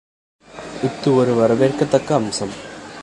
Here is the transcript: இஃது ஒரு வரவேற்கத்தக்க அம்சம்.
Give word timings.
இஃது 0.83 1.15
ஒரு 1.15 1.33
வரவேற்கத்தக்க 1.35 2.13
அம்சம். 2.13 2.53